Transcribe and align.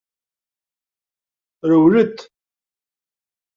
Rewlet! 1.69 2.17